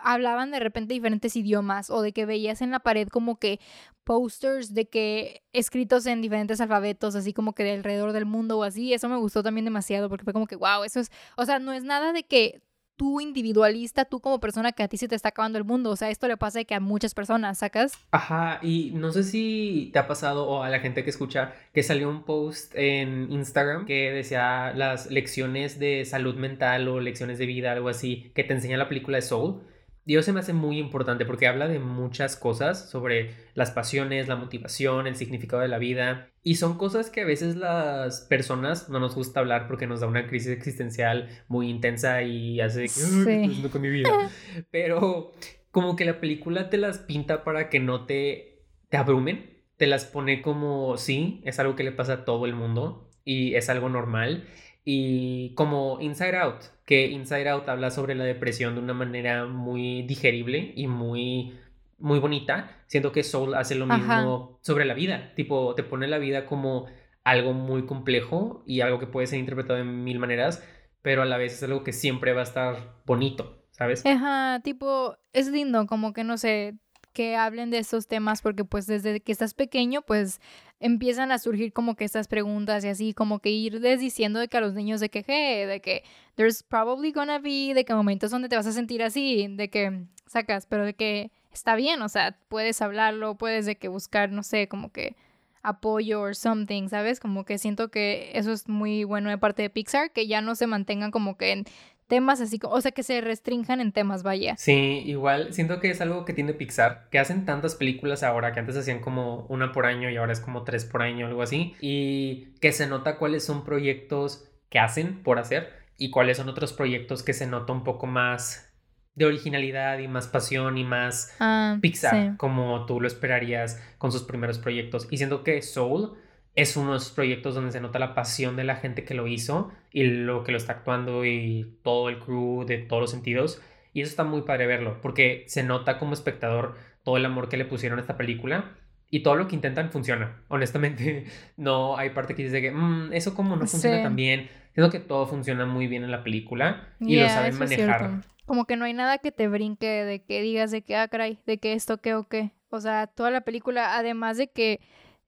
hablaban 0.04 0.52
de 0.52 0.60
repente 0.60 0.94
diferentes 0.94 1.36
idiomas 1.36 1.90
o 1.90 2.02
de 2.02 2.14
que 2.14 2.26
veías 2.26 2.62
en 2.62 2.72
la 2.72 2.80
pared 2.80 3.08
como 3.08 3.38
que 3.38 3.60
posters 4.04 4.74
de 4.74 4.90
que 4.90 5.44
escritos 5.54 6.06
en 6.06 6.22
diferentes 6.22 6.60
alfabetos, 6.62 7.16
así 7.16 7.34
como 7.34 7.54
que 7.54 7.64
de 7.64 7.72
alrededor 7.72 8.14
del 8.14 8.26
mundo 8.26 8.58
o 8.58 8.64
así. 8.64 8.94
Eso 8.94 9.10
me 9.10 9.18
gustó 9.18 9.44
también 9.44 9.66
demasiado 9.66 10.10
porque 10.10 10.24
fue 10.24 10.34
como 10.34 10.48
que, 10.48 10.56
wow, 10.56 10.84
eso 10.84 11.00
es, 11.00 11.12
o 11.38 11.46
sea, 11.46 11.60
no 11.60 11.74
es 11.74 11.84
nada 11.84 12.14
de 12.14 12.24
que 12.24 12.62
tú 13.02 13.20
individualista, 13.20 14.06
tú 14.06 14.20
como 14.20 14.40
persona 14.40 14.74
que 14.74 14.84
a 14.84 14.88
ti 14.88 14.96
se 14.96 15.08
te 15.08 15.16
está 15.16 15.30
acabando 15.30 15.58
el 15.58 15.64
mundo. 15.64 15.90
O 15.90 15.96
sea, 15.96 16.12
esto 16.12 16.28
le 16.28 16.38
pasa 16.38 16.60
de 16.60 16.66
que 16.66 16.76
a 16.76 16.80
muchas 16.80 17.16
personas, 17.16 17.58
¿sacas? 17.58 17.94
Ajá, 18.12 18.60
y 18.62 18.92
no 18.94 19.12
sé 19.12 19.24
si 19.24 19.90
te 19.92 19.98
ha 19.98 20.08
pasado 20.08 20.48
o 20.48 20.62
a 20.62 20.70
la 20.70 20.80
gente 20.82 21.04
que 21.04 21.10
escucha 21.10 21.54
que 21.74 21.82
salió 21.82 22.10
un 22.10 22.24
post 22.24 22.76
en 22.76 23.32
Instagram 23.32 23.88
que 23.88 24.12
decía 24.12 24.72
las 24.76 25.10
lecciones 25.10 25.80
de 25.80 26.06
salud 26.06 26.36
mental 26.36 26.88
o 26.88 27.00
lecciones 27.00 27.40
de 27.40 27.48
vida, 27.48 27.72
algo 27.72 27.90
así, 27.90 28.32
que 28.36 28.44
te 28.44 28.54
enseña 28.54 28.78
la 28.78 28.88
película 28.88 29.18
de 29.18 29.24
Soul. 29.24 29.62
Dios 30.06 30.26
se 30.26 30.34
me 30.34 30.40
hace 30.40 30.54
muy 30.54 30.80
importante 30.80 31.26
porque 31.26 31.48
habla 31.48 31.68
de 31.68 31.80
muchas 31.80 32.36
cosas 32.36 32.90
sobre 32.90 33.36
las 33.54 33.72
pasiones, 33.72 34.28
la 34.28 34.36
motivación, 34.36 35.06
el 35.08 35.16
significado 35.16 35.62
de 35.62 35.68
la 35.68 35.78
vida. 35.78 36.30
Y 36.44 36.56
son 36.56 36.78
cosas 36.78 37.10
que 37.10 37.22
a 37.22 37.26
veces 37.26 37.56
las 37.56 38.22
personas 38.22 38.90
no 38.90 39.00
nos 39.00 39.14
gusta 39.14 39.40
hablar 39.40 39.68
porque 39.68 39.86
nos 39.86 40.00
da 40.00 40.08
una 40.08 40.28
crisis 40.28 40.52
existencial 40.52 41.30
muy 41.48 41.70
intensa 41.70 42.24
y 42.24 42.60
hace 42.62 42.84
que 42.84 42.90
sí. 42.90 43.64
con 43.72 43.82
mi 43.82 43.90
vida. 43.90 44.10
Pero 44.72 45.34
como 45.70 45.96
que 45.96 46.06
la 46.06 46.20
película 46.20 46.70
te 46.70 46.78
las 46.78 46.98
pinta 46.98 47.44
para 47.44 47.70
que 47.70 47.80
no 47.80 48.06
te, 48.06 48.66
te 48.90 48.98
abrumen. 48.98 49.52
Te 49.78 49.88
las 49.88 50.06
pone 50.06 50.42
como, 50.42 50.98
sí, 50.98 51.42
es 51.44 51.60
algo 51.60 51.76
que 51.76 51.84
le 51.84 51.92
pasa 51.92 52.14
a 52.14 52.26
todo 52.26 52.46
el 52.46 52.54
mundo 52.54 53.10
y 53.24 53.56
es 53.56 53.70
algo 53.70 53.90
normal. 53.90 54.48
Y 54.84 55.54
como 55.56 56.00
Inside 56.02 56.38
Out, 56.38 56.64
que 56.86 57.08
Inside 57.08 57.50
Out 57.50 57.70
habla 57.70 57.92
sobre 57.92 58.16
la 58.16 58.24
depresión 58.24 58.76
de 58.76 58.82
una 58.82 58.94
manera 58.94 59.46
muy 59.46 60.04
digerible 60.04 60.74
y 60.76 60.88
muy, 60.88 61.60
muy 62.00 62.20
bonita, 62.20 62.84
siento 62.88 63.12
que 63.12 63.24
Soul 63.24 63.54
hace 63.54 63.76
lo 63.76 63.86
mismo 63.86 64.60
sobre 64.62 64.86
la 64.86 64.94
vida, 64.94 65.34
tipo, 65.36 65.76
te 65.76 65.84
pone 65.84 66.08
la 66.08 66.18
vida 66.18 66.46
como 66.46 66.88
algo 67.24 67.54
muy 67.54 67.86
complejo 67.86 68.64
y 68.66 68.82
algo 68.82 69.00
que 69.00 69.08
puede 69.08 69.28
ser 69.28 69.40
interpretado 69.40 69.78
de 69.78 69.86
mil 69.86 70.18
maneras, 70.18 70.64
pero 71.04 71.22
a 71.22 71.26
la 71.26 71.38
vez 71.38 71.54
es 71.54 71.64
algo 71.64 71.84
que 71.84 71.94
siempre 71.94 72.34
va 72.34 72.42
a 72.42 72.46
estar 72.46 72.96
bonito, 73.06 73.64
¿sabes? 73.72 74.04
Ajá, 74.06 74.62
tipo, 74.64 75.16
es 75.34 75.48
lindo, 75.50 75.86
como 75.86 76.14
que 76.14 76.24
no 76.24 76.38
sé, 76.38 76.76
que 77.14 77.36
hablen 77.36 77.70
de 77.70 77.78
estos 77.78 78.08
temas 78.08 78.42
porque 78.42 78.64
pues 78.64 78.88
desde 78.88 79.20
que 79.20 79.32
estás 79.32 79.54
pequeño 79.54 80.02
pues 80.02 80.40
empiezan 80.82 81.32
a 81.32 81.38
surgir 81.38 81.72
como 81.72 81.96
que 81.96 82.04
estas 82.04 82.28
preguntas 82.28 82.84
y 82.84 82.90
así 82.90 83.14
como 83.14 83.40
que 83.40 83.50
ir 83.52 83.80
diciendo 83.80 84.40
de 84.40 84.48
que 84.48 84.58
a 84.58 84.62
los 84.62 84.74
niños 84.74 85.00
de 85.00 85.10
que, 85.10 85.22
de 85.22 85.80
que 85.80 86.04
there's 86.36 86.64
probably 86.64 87.12
gonna 87.12 87.40
be, 87.40 87.74
de 87.74 87.86
que 87.86 87.94
momentos 87.94 88.32
donde 88.32 88.50
te 88.50 88.56
vas 88.56 88.66
a 88.66 88.74
sentir 88.74 89.04
así, 89.04 89.48
de 89.48 89.70
que 89.70 90.06
sacas, 90.26 90.66
pero 90.66 90.84
de 90.84 90.96
que 90.96 91.32
está 91.54 91.76
bien, 91.76 92.02
o 92.02 92.10
sea, 92.10 92.36
puedes 92.50 92.82
hablarlo, 92.82 93.36
puedes 93.36 93.66
de 93.66 93.78
que 93.78 93.88
buscar, 93.88 94.32
no 94.32 94.42
sé, 94.42 94.68
como 94.68 94.92
que 94.92 95.16
apoyo 95.62 96.22
o 96.22 96.34
something, 96.34 96.90
¿sabes? 96.90 97.20
Como 97.20 97.46
que 97.46 97.60
siento 97.60 97.92
que 97.92 98.32
eso 98.34 98.52
es 98.52 98.68
muy 98.68 99.04
bueno 99.04 99.30
de 99.30 99.38
parte 99.38 99.62
de 99.62 99.70
Pixar, 99.70 100.12
que 100.12 100.26
ya 100.26 100.42
no 100.42 100.56
se 100.56 100.66
mantengan 100.66 101.12
como 101.12 101.38
que 101.38 101.52
en 101.52 101.66
temas 102.12 102.42
así, 102.42 102.60
o 102.62 102.82
sea, 102.82 102.92
que 102.92 103.04
se 103.04 103.22
restrinjan 103.22 103.80
en 103.80 103.94
temas, 103.94 104.22
vaya. 104.22 104.58
Sí, 104.58 105.02
igual 105.06 105.54
siento 105.54 105.80
que 105.80 105.90
es 105.90 106.02
algo 106.02 106.26
que 106.26 106.34
tiene 106.34 106.54
Pixar, 106.54 107.08
que 107.10 107.20
hacen 107.20 107.46
tantas 107.46 107.76
películas 107.76 108.22
ahora, 108.22 108.52
que 108.52 108.60
antes 108.60 108.76
hacían 108.76 109.00
como 109.00 109.46
una 109.48 109.72
por 109.72 109.86
año 109.86 110.10
y 110.10 110.18
ahora 110.18 110.34
es 110.34 110.42
como 110.42 110.66
tres 110.66 110.84
por 110.84 111.04
año, 111.04 111.28
algo 111.28 111.42
así, 111.42 111.74
y 111.80 112.48
que 112.60 112.74
se 112.74 112.86
nota 112.86 113.18
cuáles 113.18 113.46
son 113.46 113.64
proyectos 113.64 114.46
que 114.68 114.78
hacen 114.78 115.24
por 115.24 115.40
hacer 115.40 115.70
y 115.98 116.10
cuáles 116.10 116.36
son 116.36 116.50
otros 116.50 116.74
proyectos 116.74 117.24
que 117.24 117.32
se 117.32 117.48
nota 117.48 117.72
un 117.72 117.86
poco 117.86 118.08
más 118.08 118.70
de 119.16 119.24
originalidad 119.24 120.00
y 120.00 120.10
más 120.10 120.28
pasión 120.28 120.78
y 120.78 120.84
más 120.84 121.34
ah, 121.40 121.78
Pixar, 121.80 122.36
como 122.36 122.86
tú 122.88 123.00
lo 123.00 123.08
esperarías 123.08 123.82
con 123.98 124.12
sus 124.12 124.24
primeros 124.24 124.60
proyectos. 124.60 125.08
Y 125.10 125.16
siento 125.16 125.46
que 125.46 125.62
Soul 125.62 126.18
es 126.56 126.76
uno 126.76 126.92
de 126.92 126.98
esos 126.98 127.12
proyectos 127.12 127.56
donde 127.56 127.72
se 127.72 127.80
nota 127.80 128.00
la 128.00 128.14
pasión 128.14 128.56
de 128.56 128.64
la 128.64 128.76
gente 128.76 129.04
que 129.04 129.14
lo 129.14 129.28
hizo 129.28 129.72
y 129.92 130.04
lo 130.04 130.44
que 130.44 130.52
lo 130.52 130.58
está 130.58 130.74
actuando 130.74 131.26
y 131.26 131.78
todo 131.84 132.10
el 132.10 132.20
crew 132.20 132.66
de 132.66 132.78
todos 132.78 133.02
los 133.02 133.12
sentidos. 133.12 133.62
Y 133.94 134.02
eso 134.02 134.10
está 134.10 134.24
muy 134.24 134.42
padre 134.44 134.68
verlo, 134.68 135.00
porque 135.02 135.44
se 135.48 135.64
nota 135.64 135.98
como 135.98 136.14
espectador 136.14 136.76
todo 137.04 137.18
el 137.18 137.26
amor 137.26 137.50
que 137.50 137.58
le 137.58 137.66
pusieron 137.66 138.00
a 138.00 138.02
esta 138.02 138.18
película 138.18 138.76
y 139.10 139.24
todo 139.24 139.36
lo 139.36 139.48
que 139.48 139.56
intentan 139.56 139.92
funciona. 139.92 140.42
Honestamente, 140.48 141.26
no 141.58 141.98
hay 141.98 142.12
parte 142.12 142.36
que 142.36 142.44
dice 142.44 142.62
que 142.62 142.72
mm, 142.72 143.14
eso 143.14 143.34
como 143.34 143.56
no 143.56 143.68
funciona 143.68 144.02
tan 144.02 144.16
bien. 144.16 144.50
Siento 144.74 144.90
que 144.90 145.00
todo 145.00 145.28
funciona 145.28 145.66
muy 145.66 145.88
bien 145.88 146.04
en 146.04 146.12
la 146.12 146.24
película 146.24 146.88
y 147.00 147.20
lo 147.20 147.28
saben 147.28 147.60
manejar. 147.60 148.22
Como 148.46 148.66
que 148.66 148.78
no 148.78 148.86
hay 148.86 148.94
nada 148.94 149.18
que 149.18 149.32
te 149.32 149.48
brinque 149.48 149.86
de 149.86 150.24
que 150.24 150.42
digas 150.42 150.72
de 150.72 150.82
que, 150.82 150.96
ah, 150.96 151.08
caray, 151.08 151.40
de 151.46 151.58
que 151.58 151.74
esto, 151.74 151.98
qué 152.00 152.16
o 152.16 152.28
qué. 152.28 152.52
O 152.70 152.80
sea, 152.80 153.08
toda 153.08 153.32
la 153.32 153.42
película, 153.42 153.98
además 153.98 154.38
de 154.38 154.48
que 154.48 154.80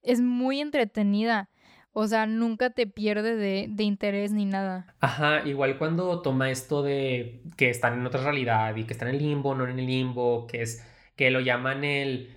es 0.03 0.21
muy 0.21 0.61
entretenida. 0.61 1.49
O 1.95 2.07
sea, 2.07 2.25
nunca 2.25 2.71
te 2.71 2.87
pierde 2.87 3.35
de, 3.35 3.67
de, 3.69 3.83
interés 3.83 4.31
ni 4.31 4.45
nada. 4.45 4.95
Ajá, 4.99 5.43
igual 5.45 5.77
cuando 5.77 6.23
toma 6.23 6.49
esto 6.49 6.81
de 6.81 7.41
que 7.55 7.69
están 7.69 7.99
en 7.99 8.05
otra 8.07 8.23
realidad 8.23 8.75
y 8.75 8.85
que 8.85 8.93
están 8.93 9.09
en 9.09 9.15
el 9.15 9.21
limbo, 9.21 9.53
no 9.53 9.67
en 9.67 9.77
el 9.77 9.85
limbo, 9.85 10.47
que 10.47 10.63
es 10.63 10.83
que 11.15 11.29
lo 11.29 11.39
llaman 11.39 11.83
el, 11.83 12.35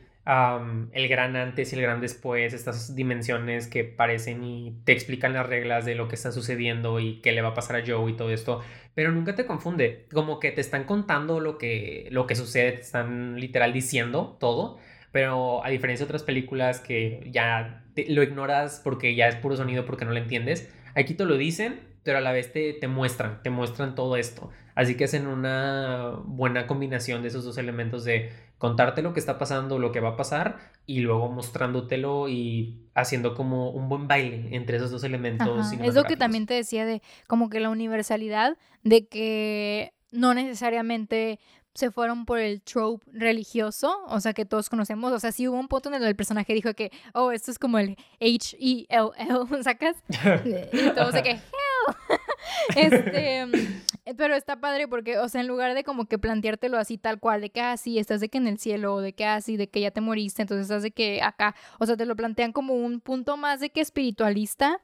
el 0.92 1.08
gran 1.08 1.36
antes 1.36 1.72
y 1.72 1.76
el 1.76 1.82
gran 1.82 2.00
después, 2.00 2.52
estas 2.52 2.94
dimensiones 2.94 3.68
que 3.68 3.84
parecen 3.84 4.42
y 4.42 4.82
te 4.84 4.92
explican 4.92 5.32
las 5.32 5.46
reglas 5.46 5.84
de 5.84 5.94
lo 5.94 6.08
que 6.08 6.16
está 6.16 6.32
sucediendo 6.32 6.98
y 7.00 7.20
qué 7.20 7.32
le 7.32 7.42
va 7.42 7.50
a 7.50 7.54
pasar 7.54 7.76
a 7.76 7.86
Joe 7.86 8.10
y 8.10 8.16
todo 8.16 8.30
esto, 8.30 8.60
pero 8.94 9.12
nunca 9.12 9.34
te 9.34 9.46
confunde, 9.46 10.06
como 10.12 10.40
que 10.40 10.50
te 10.50 10.60
están 10.60 10.84
contando 10.84 11.38
lo 11.38 11.58
que, 11.58 12.08
lo 12.10 12.26
que 12.26 12.34
sucede, 12.34 12.72
te 12.72 12.80
están 12.80 13.40
literal 13.40 13.72
diciendo 13.72 14.36
todo, 14.40 14.78
Pero 15.16 15.64
a 15.64 15.70
diferencia 15.70 16.04
de 16.04 16.08
otras 16.10 16.24
películas 16.24 16.78
que 16.78 17.26
ya 17.32 17.86
lo 18.06 18.22
ignoras 18.22 18.82
porque 18.84 19.14
ya 19.14 19.28
es 19.28 19.36
puro 19.36 19.56
sonido 19.56 19.86
porque 19.86 20.04
no 20.04 20.10
lo 20.10 20.18
entiendes, 20.18 20.70
aquí 20.94 21.14
te 21.14 21.24
lo 21.24 21.38
dicen, 21.38 21.80
pero 22.02 22.18
a 22.18 22.20
la 22.20 22.32
vez 22.32 22.52
te, 22.52 22.74
te 22.74 22.86
muestran, 22.86 23.42
te 23.42 23.48
muestran 23.48 23.94
todo 23.94 24.18
esto. 24.18 24.50
Así 24.74 24.94
que 24.94 25.04
hacen 25.04 25.26
una 25.26 26.18
buena 26.26 26.66
combinación 26.66 27.22
de 27.22 27.28
esos 27.28 27.46
dos 27.46 27.56
elementos 27.56 28.04
de 28.04 28.30
contarte 28.58 29.00
lo 29.00 29.14
que 29.14 29.20
está 29.20 29.38
pasando, 29.38 29.78
lo 29.78 29.90
que 29.90 30.00
va 30.00 30.10
a 30.10 30.16
pasar 30.18 30.58
y 30.84 31.00
luego 31.00 31.32
mostrándotelo 31.32 32.28
y 32.28 32.86
haciendo 32.94 33.34
como 33.34 33.70
un 33.70 33.88
buen 33.88 34.08
baile 34.08 34.54
entre 34.54 34.76
esos 34.76 34.90
dos 34.90 35.02
elementos. 35.02 35.72
Es 35.80 35.94
lo 35.94 36.04
que 36.04 36.18
también 36.18 36.44
te 36.44 36.52
decía 36.52 36.84
de 36.84 37.00
como 37.26 37.48
que 37.48 37.60
la 37.60 37.70
universalidad 37.70 38.58
de 38.82 39.06
que 39.06 39.94
no 40.12 40.34
necesariamente 40.34 41.38
se 41.76 41.90
fueron 41.90 42.24
por 42.24 42.38
el 42.38 42.62
trope 42.62 43.04
religioso, 43.12 44.04
o 44.08 44.20
sea, 44.20 44.32
que 44.32 44.44
todos 44.44 44.68
conocemos. 44.68 45.12
O 45.12 45.20
sea, 45.20 45.32
sí 45.32 45.48
hubo 45.48 45.58
un 45.58 45.68
punto 45.68 45.88
en 45.88 45.96
el, 45.96 46.02
el 46.04 46.16
personaje 46.16 46.54
dijo 46.54 46.74
que, 46.74 46.90
oh, 47.12 47.32
esto 47.32 47.50
es 47.50 47.58
como 47.58 47.78
el 47.78 47.96
H-E-L-L, 48.20 49.62
¿sacas? 49.62 49.96
y 50.72 50.90
todos 50.90 51.12
de 51.12 51.22
que, 51.22 51.30
hell. 51.30 51.40
este, 52.76 53.46
pero 54.16 54.34
está 54.34 54.60
padre 54.60 54.88
porque, 54.88 55.18
o 55.18 55.28
sea, 55.28 55.40
en 55.40 55.46
lugar 55.46 55.74
de 55.74 55.84
como 55.84 56.06
que 56.06 56.18
planteártelo 56.18 56.78
así 56.78 56.98
tal 56.98 57.18
cual, 57.18 57.40
de 57.40 57.50
que 57.50 57.60
así 57.60 57.98
ah, 57.98 58.00
estás 58.00 58.20
de 58.20 58.28
que 58.28 58.38
en 58.38 58.46
el 58.46 58.58
cielo, 58.58 58.94
o 58.94 59.00
de 59.00 59.12
que 59.12 59.24
así, 59.24 59.54
ah, 59.54 59.58
de 59.58 59.68
que 59.68 59.80
ya 59.80 59.90
te 59.90 60.00
moriste, 60.00 60.42
entonces 60.42 60.64
estás 60.64 60.82
de 60.82 60.90
que 60.90 61.22
acá, 61.22 61.54
o 61.78 61.86
sea, 61.86 61.96
te 61.96 62.06
lo 62.06 62.16
plantean 62.16 62.52
como 62.52 62.74
un 62.74 63.00
punto 63.00 63.36
más 63.36 63.60
de 63.60 63.70
que 63.70 63.80
espiritualista 63.80 64.80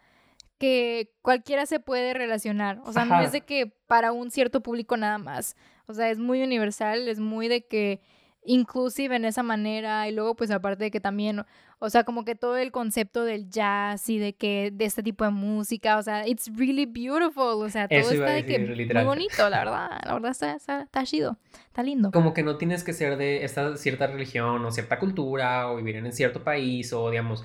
que 0.59 1.13
cualquiera 1.23 1.67
se 1.67 1.81
puede 1.81 2.15
relacionar. 2.15 2.81
O 2.85 2.93
sea, 2.93 3.05
no 3.05 3.21
es 3.21 3.33
de 3.33 3.41
que 3.41 3.67
para 3.89 4.13
un 4.13 4.31
cierto 4.31 4.63
público 4.63 4.97
nada 4.97 5.19
más. 5.19 5.57
O 5.87 5.95
sea, 5.95 6.11
es 6.11 6.19
muy 6.19 6.43
universal, 6.43 7.09
es 7.09 7.19
muy 7.21 7.49
de 7.49 7.67
que 7.67 8.01
inclusive 8.45 9.17
en 9.17 9.25
esa 9.25 9.43
manera 9.43 10.09
y 10.09 10.13
luego 10.13 10.35
pues 10.35 10.51
aparte 10.51 10.85
de 10.85 10.91
que 10.91 11.01
también 11.01 11.45
o 11.79 11.91
sea 11.91 12.05
como 12.05 12.25
que 12.25 12.35
todo 12.35 12.57
el 12.57 12.73
concepto 12.73 13.25
del 13.25 13.49
jazz 13.49 14.09
y 14.09 14.19
de 14.19 14.35
que 14.35 14.71
de 14.73 14.85
este 14.85 15.03
tipo 15.03 15.25
de 15.25 15.31
música 15.31 15.97
o 15.97 16.03
sea 16.03 16.27
it's 16.27 16.51
really 16.57 16.87
beautiful 16.87 17.63
o 17.63 17.69
sea 17.71 17.87
todo 17.87 18.11
está 18.11 18.31
de 18.31 18.45
que 18.45 18.59
muy 18.59 19.05
bonito 19.05 19.49
la 19.49 19.59
verdad 19.59 20.01
la 20.05 20.15
verdad 20.15 20.31
está, 20.33 20.83
está, 20.83 21.05
chido 21.05 21.39
está 21.67 21.83
lindo. 21.83 22.11
Como 22.11 22.35
que 22.35 22.43
no 22.43 22.57
tienes 22.57 22.83
que 22.85 22.93
ser 22.93 23.17
de 23.17 23.45
esta 23.45 23.77
cierta 23.77 24.09
religión 24.09 24.65
o 24.65 24.73
cierta 24.73 24.99
cultura 24.99 25.71
o 25.71 25.77
vivir 25.77 25.97
en 25.97 26.13
cierto 26.13 26.43
país 26.43 26.93
o 26.93 27.11
digamos 27.11 27.45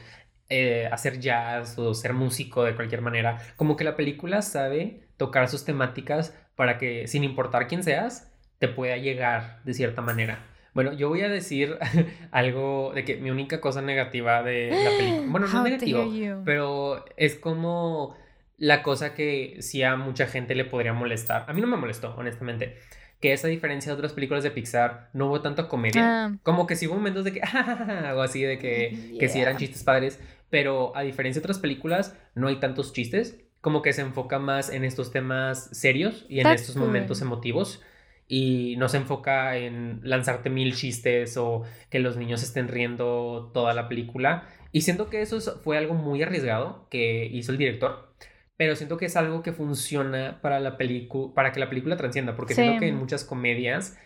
eh, 0.50 0.88
hacer 0.92 1.20
jazz 1.20 1.78
o 1.78 1.94
ser 1.94 2.14
músico 2.14 2.64
de 2.64 2.76
cualquier 2.76 3.02
manera 3.02 3.38
como 3.56 3.76
que 3.76 3.84
la 3.84 3.96
película 3.96 4.42
sabe 4.42 5.02
tocar 5.18 5.50
sus 5.50 5.66
temáticas 5.66 6.38
para 6.56 6.78
que 6.78 7.08
sin 7.08 7.24
importar 7.24 7.68
quién 7.68 7.84
seas 7.84 8.32
te 8.60 8.68
pueda 8.68 8.98
llegar 8.98 9.62
de 9.64 9.74
cierta 9.74 10.02
manera 10.02 10.46
bueno, 10.78 10.94
yo 10.94 11.10
voy 11.10 11.22
a 11.22 11.28
decir 11.28 11.80
algo 12.32 12.92
de 12.94 13.04
que 13.04 13.16
mi 13.16 13.32
única 13.32 13.60
cosa 13.60 13.82
negativa 13.82 14.44
de 14.44 14.70
la 14.70 14.92
película. 14.92 15.28
Bueno, 15.32 15.48
no 15.48 15.64
negativo, 15.64 16.44
pero 16.46 17.04
es 17.18 17.34
como 17.34 18.16
la 18.58 18.84
cosa 18.84 19.16
que 19.16 19.58
sí 19.62 19.82
a 19.82 19.96
mucha 19.96 20.28
gente 20.28 20.54
le 20.54 20.66
podría 20.66 20.94
molestar. 20.94 21.46
A 21.48 21.54
mí 21.54 21.62
no 21.62 21.68
me 21.68 21.78
molestó, 21.78 22.14
honestamente. 22.16 22.78
Que 23.20 23.34
esa 23.34 23.48
diferencia 23.48 23.92
de 23.92 23.98
otras 23.98 24.14
películas 24.14 24.44
de 24.44 24.52
Pixar 24.52 25.10
no 25.14 25.26
hubo 25.26 25.42
tanto 25.42 25.68
comedia. 25.68 26.26
Ah. 26.26 26.36
Como 26.44 26.68
que 26.68 26.76
sí 26.76 26.86
hubo 26.86 26.94
momentos 26.94 27.24
de 27.24 27.34
que, 27.34 27.42
o 28.16 28.22
así, 28.22 28.44
de 28.44 28.60
que, 28.60 29.16
que 29.20 29.30
sí 29.30 29.42
eran 29.42 29.58
chistes 29.58 29.84
padres. 29.84 30.20
Pero 30.50 30.96
a 30.96 31.02
diferencia 31.02 31.42
de 31.42 31.46
otras 31.46 31.60
películas, 31.60 32.16
no 32.36 32.48
hay 32.48 32.60
tantos 32.60 32.94
chistes. 32.94 33.40
Como 33.62 33.82
que 33.82 33.94
se 33.94 34.02
enfoca 34.02 34.40
más 34.40 34.70
en 34.70 34.84
estos 34.84 35.12
temas 35.12 35.70
serios 35.72 36.26
y 36.30 36.40
en 36.40 36.48
estos 36.48 36.76
momentos 36.76 37.22
emotivos 37.22 37.82
y 38.28 38.76
no 38.78 38.90
se 38.90 38.98
enfoca 38.98 39.58
en 39.58 40.02
lanzarte 40.04 40.50
mil 40.50 40.76
chistes 40.76 41.38
o 41.38 41.64
que 41.90 42.00
los 42.00 42.18
niños 42.18 42.44
estén 42.44 42.68
riendo 42.68 43.52
toda 43.54 43.74
la 43.74 43.88
película. 43.88 44.48
Y 44.72 44.82
siento 44.82 45.10
que 45.10 45.22
eso 45.22 45.40
fue 45.62 45.78
algo 45.78 45.94
muy 45.94 46.22
arriesgado 46.22 46.88
que 46.90 47.26
hizo 47.26 47.52
el 47.52 47.58
director, 47.58 48.14
pero 48.58 48.76
siento 48.76 48.98
que 48.98 49.06
es 49.06 49.16
algo 49.16 49.44
que 49.44 49.54
funciona 49.54 50.40
para 50.42 50.60
la 50.60 50.78
película, 50.78 51.34
para 51.34 51.52
que 51.52 51.60
la 51.60 51.70
película 51.70 51.96
transcienda, 51.96 52.36
porque 52.36 52.54
siento 52.54 52.80
que 52.80 52.88
en 52.88 52.96
muchas 52.96 53.24
comedias 53.24 53.98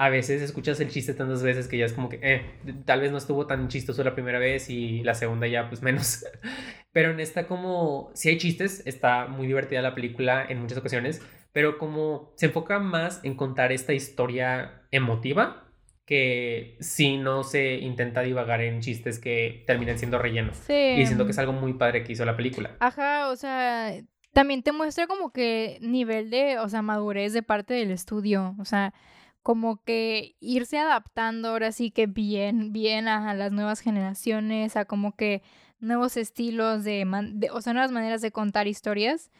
a 0.00 0.08
veces 0.08 0.40
escuchas 0.40 0.80
el 0.80 0.88
chiste 0.88 1.12
tantas 1.12 1.42
veces 1.42 1.68
que 1.68 1.76
ya 1.76 1.84
es 1.84 1.92
como 1.92 2.08
que, 2.08 2.20
eh, 2.22 2.42
tal 2.86 3.02
vez 3.02 3.12
no 3.12 3.18
estuvo 3.18 3.46
tan 3.46 3.68
chistoso 3.68 4.02
la 4.02 4.14
primera 4.14 4.38
vez 4.38 4.70
y 4.70 5.02
la 5.02 5.12
segunda 5.12 5.46
ya 5.46 5.68
pues 5.68 5.82
menos. 5.82 6.24
Pero 6.92 7.10
en 7.10 7.20
esta 7.20 7.46
como, 7.46 8.10
si 8.14 8.30
hay 8.30 8.38
chistes, 8.38 8.82
está 8.86 9.26
muy 9.26 9.46
divertida 9.46 9.82
la 9.82 9.94
película 9.94 10.46
en 10.48 10.58
muchas 10.58 10.78
ocasiones, 10.78 11.20
pero 11.52 11.76
como 11.76 12.32
se 12.36 12.46
enfoca 12.46 12.78
más 12.78 13.20
en 13.24 13.34
contar 13.34 13.72
esta 13.72 13.92
historia 13.92 14.86
emotiva 14.90 15.68
que 16.06 16.78
si 16.80 17.18
no 17.18 17.44
se 17.44 17.74
intenta 17.74 18.22
divagar 18.22 18.62
en 18.62 18.80
chistes 18.80 19.18
que 19.18 19.64
terminan 19.66 19.98
siendo 19.98 20.18
rellenos. 20.18 20.56
Sí. 20.56 20.94
Y 20.96 21.06
siento 21.06 21.26
que 21.26 21.32
es 21.32 21.38
algo 21.38 21.52
muy 21.52 21.74
padre 21.74 22.04
que 22.04 22.12
hizo 22.12 22.24
la 22.24 22.36
película. 22.36 22.74
Ajá, 22.80 23.28
o 23.28 23.36
sea, 23.36 23.92
también 24.32 24.62
te 24.62 24.72
muestra 24.72 25.06
como 25.06 25.30
que 25.30 25.78
nivel 25.82 26.30
de, 26.30 26.58
o 26.58 26.68
sea, 26.70 26.80
madurez 26.80 27.34
de 27.34 27.42
parte 27.42 27.74
del 27.74 27.90
estudio, 27.90 28.56
o 28.58 28.64
sea, 28.64 28.94
como 29.42 29.82
que 29.82 30.36
irse 30.40 30.78
adaptando 30.78 31.48
ahora 31.48 31.72
sí 31.72 31.90
que 31.90 32.06
bien, 32.06 32.72
bien 32.72 33.08
a, 33.08 33.34
las 33.34 33.52
nuevas 33.52 33.80
generaciones, 33.80 34.76
a 34.76 34.84
como 34.84 35.16
que 35.16 35.42
nuevos 35.78 36.16
estilos 36.16 36.84
de, 36.84 37.06
de, 37.32 37.50
o 37.50 37.60
sea, 37.60 37.72
nuevas 37.72 37.92
maneras 37.92 38.20
de 38.20 38.32
contar 38.32 38.66
historias. 38.66 39.30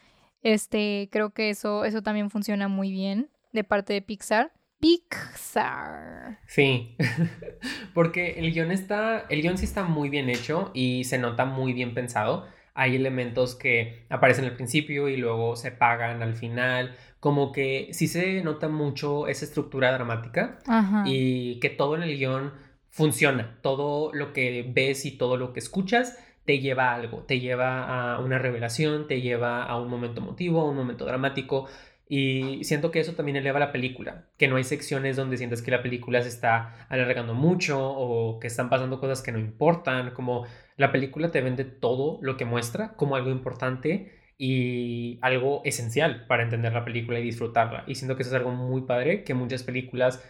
Este, 0.43 1.07
creo 1.11 1.31
que 1.31 1.51
eso, 1.51 1.85
eso 1.85 2.01
también 2.01 2.29
funciona 2.29 2.67
muy 2.67 2.91
bien 2.91 3.29
de 3.53 3.63
parte 3.63 3.93
de 3.93 4.01
Pixar. 4.01 4.51
Pixar. 4.79 6.39
Sí, 6.47 6.97
porque 7.93 8.39
el 8.39 8.51
guion 8.51 8.71
está, 8.71 9.19
el 9.29 9.57
sí 9.57 9.65
está 9.65 9.83
muy 9.83 10.09
bien 10.09 10.29
hecho 10.29 10.71
y 10.73 11.03
se 11.03 11.19
nota 11.19 11.45
muy 11.45 11.73
bien 11.73 11.93
pensado. 11.93 12.47
Hay 12.73 12.95
elementos 12.95 13.55
que 13.55 14.05
aparecen 14.09 14.45
al 14.45 14.53
principio 14.53 15.09
y 15.09 15.17
luego 15.17 15.55
se 15.55 15.71
pagan 15.71 16.21
al 16.23 16.35
final. 16.35 16.95
Como 17.19 17.51
que 17.51 17.89
sí 17.91 18.07
se 18.07 18.41
nota 18.43 18.67
mucho 18.67 19.27
esa 19.27 19.45
estructura 19.45 19.91
dramática 19.91 20.59
y 21.05 21.59
que 21.59 21.69
todo 21.69 21.95
en 21.95 22.03
el 22.03 22.17
guion 22.17 22.53
funciona. 22.89 23.57
Todo 23.61 24.11
lo 24.13 24.33
que 24.33 24.65
ves 24.67 25.05
y 25.05 25.11
todo 25.11 25.37
lo 25.37 25.53
que 25.53 25.59
escuchas 25.59 26.17
te 26.45 26.59
lleva 26.59 26.91
a 26.91 26.95
algo, 26.95 27.19
te 27.19 27.39
lleva 27.39 28.15
a 28.15 28.19
una 28.19 28.39
revelación, 28.39 29.07
te 29.07 29.21
lleva 29.21 29.63
a 29.63 29.79
un 29.79 29.89
momento 29.89 30.21
emotivo, 30.21 30.61
a 30.61 30.69
un 30.69 30.75
momento 30.75 31.05
dramático. 31.05 31.67
Y 32.13 32.65
siento 32.65 32.91
que 32.91 32.99
eso 32.99 33.13
también 33.13 33.37
eleva 33.37 33.57
la 33.57 33.71
película, 33.71 34.25
que 34.37 34.49
no 34.49 34.57
hay 34.57 34.65
secciones 34.65 35.15
donde 35.15 35.37
sientes 35.37 35.61
que 35.61 35.71
la 35.71 35.81
película 35.81 36.21
se 36.21 36.27
está 36.27 36.85
alargando 36.89 37.33
mucho 37.33 37.79
o 37.81 38.37
que 38.37 38.47
están 38.47 38.69
pasando 38.69 38.99
cosas 38.99 39.21
que 39.21 39.31
no 39.31 39.39
importan, 39.39 40.11
como 40.13 40.45
la 40.75 40.91
película 40.91 41.31
te 41.31 41.39
vende 41.39 41.63
todo 41.63 42.19
lo 42.21 42.35
que 42.35 42.43
muestra 42.43 42.97
como 42.97 43.15
algo 43.15 43.31
importante 43.31 44.11
y 44.37 45.19
algo 45.21 45.61
esencial 45.63 46.25
para 46.27 46.43
entender 46.43 46.73
la 46.73 46.83
película 46.83 47.17
y 47.17 47.23
disfrutarla. 47.23 47.85
Y 47.87 47.95
siento 47.95 48.17
que 48.17 48.23
eso 48.23 48.31
es 48.31 48.35
algo 48.35 48.51
muy 48.51 48.81
padre 48.81 49.23
que 49.23 49.33
muchas 49.33 49.63
películas 49.63 50.21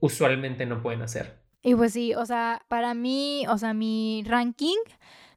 usualmente 0.00 0.66
no 0.66 0.82
pueden 0.82 1.02
hacer. 1.02 1.38
Y 1.62 1.76
pues 1.76 1.92
sí, 1.92 2.16
o 2.16 2.26
sea, 2.26 2.62
para 2.66 2.94
mí, 2.94 3.44
o 3.48 3.58
sea, 3.58 3.74
mi 3.74 4.24
ranking 4.26 4.82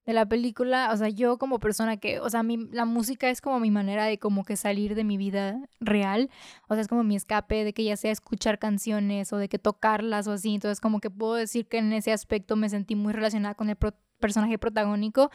de 0.06 0.14
la 0.14 0.26
película, 0.26 0.90
o 0.92 0.98
sea, 0.98 1.10
yo 1.10 1.38
como 1.38 1.60
persona 1.60 1.98
que, 1.98 2.20
o 2.20 2.30
sea, 2.30 2.42
mi, 2.44 2.58
la 2.72 2.86
música 2.86 3.30
es 3.30 3.40
como 3.40 3.60
mi 3.60 3.70
manera 3.70 4.06
de 4.06 4.18
como 4.18 4.44
que 4.44 4.56
salir 4.56 4.96
de 4.96 5.04
mi 5.04 5.18
vida 5.18 5.60
real, 5.80 6.30
o 6.68 6.74
sea, 6.74 6.82
es 6.82 6.88
como 6.88 7.04
mi 7.04 7.16
escape 7.16 7.64
de 7.64 7.74
que 7.74 7.84
ya 7.84 7.96
sea 7.98 8.12
escuchar 8.12 8.58
canciones 8.58 9.32
o 9.32 9.38
de 9.38 9.48
que 9.48 9.60
tocarlas 9.60 10.28
o 10.28 10.32
así, 10.32 10.56
entonces 10.56 10.82
como 10.82 11.00
que 11.00 11.12
puedo 11.12 11.36
decir 11.36 11.68
que 11.68 11.78
en 11.78 11.94
ese 11.94 12.12
aspecto 12.12 12.56
me 12.56 12.70
sentí 12.70 12.96
muy 12.96 13.14
relacionada 13.14 13.56
con 13.56 13.70
el 13.70 13.76
personaje 14.22 14.58
protagónico, 14.58 15.30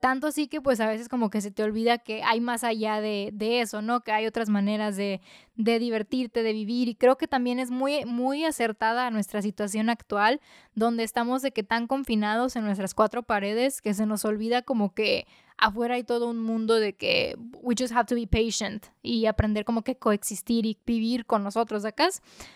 tanto 0.00 0.28
así 0.28 0.48
que 0.48 0.62
pues 0.62 0.80
a 0.80 0.86
veces 0.86 1.10
como 1.10 1.28
que 1.28 1.42
se 1.42 1.50
te 1.50 1.62
olvida 1.62 1.98
que 1.98 2.22
hay 2.22 2.40
más 2.40 2.64
allá 2.64 3.02
de, 3.02 3.30
eso, 3.60 3.82
¿no? 3.82 4.00
Que 4.00 4.12
hay 4.12 4.26
otras 4.26 4.48
maneras 4.48 4.96
de, 4.96 5.20
de, 5.56 5.78
divertirte, 5.78 6.42
de 6.42 6.54
vivir 6.54 6.88
y 6.88 6.94
creo 6.94 7.18
que 7.18 7.28
también 7.28 7.58
es 7.58 7.70
muy, 7.70 8.06
muy 8.06 8.44
acertada 8.44 9.06
a 9.06 9.10
nuestra 9.10 9.42
situación 9.42 9.90
actual, 9.90 10.40
donde 10.74 11.02
estamos 11.02 11.42
de 11.42 11.50
que 11.50 11.62
tan 11.62 11.86
confinados 11.86 12.56
en 12.56 12.64
nuestras 12.64 12.94
cuatro 12.94 13.22
paredes 13.22 13.82
que 13.82 13.92
se 13.92 14.06
nos 14.06 14.24
olvida 14.24 14.62
como 14.62 14.94
que 14.94 15.26
afuera 15.58 15.96
hay 15.96 16.04
todo 16.04 16.30
un 16.30 16.40
mundo 16.40 16.76
de 16.76 16.94
que 16.94 17.36
we 17.60 17.74
just 17.78 17.92
have 17.92 18.06
to 18.06 18.14
be 18.14 18.26
patient 18.26 18.86
y 19.02 19.26
aprender 19.26 19.64
como 19.64 19.82
que 19.82 19.96
coexistir 19.96 20.64
y 20.64 20.78
vivir 20.86 21.26
con 21.26 21.42
nosotros 21.42 21.84
acá. 21.84 22.08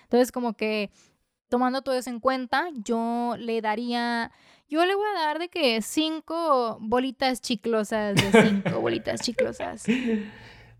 Entonces 0.04 0.32
como 0.32 0.54
que 0.54 0.90
tomando 1.52 1.82
todo 1.82 1.94
eso 1.94 2.09
en 2.09 2.18
cuenta, 2.18 2.71
yo 2.82 3.37
le 3.38 3.61
daría 3.61 4.32
yo 4.71 4.87
le 4.87 4.94
voy 4.94 5.04
a 5.14 5.21
dar 5.21 5.38
de 5.38 5.50
que 5.50 5.82
cinco 5.82 6.78
bolitas 6.80 7.42
chiclosas 7.42 8.14
de 8.14 8.32
cinco 8.32 8.80
bolitas 8.80 9.21
chiclosas. 9.21 9.85